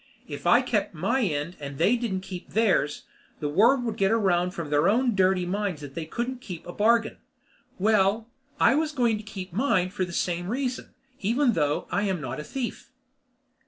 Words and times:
If 0.27 0.47
I 0.47 0.63
kept 0.63 0.95
my 0.95 1.21
end 1.21 1.57
and 1.59 1.77
they 1.77 1.95
didn't 1.95 2.21
keep 2.21 2.49
theirs, 2.49 3.03
the 3.39 3.47
word 3.49 3.83
would 3.83 3.97
get 3.97 4.09
around 4.09 4.49
from 4.49 4.71
their 4.71 4.89
own 4.89 5.13
dirty 5.13 5.45
minds 5.45 5.79
that 5.81 5.93
they 5.93 6.07
couldn't 6.07 6.41
keep 6.41 6.65
a 6.65 6.73
bargain. 6.73 7.17
Well, 7.77 8.27
I 8.59 8.73
was 8.73 8.93
going 8.93 9.17
to 9.19 9.23
keep 9.23 9.53
mine 9.53 9.91
for 9.91 10.03
the 10.03 10.11
same 10.11 10.47
reason, 10.47 10.95
even 11.19 11.53
though 11.53 11.87
I 11.91 12.01
am 12.05 12.19
not 12.19 12.39
a 12.39 12.43
thief. 12.43 12.89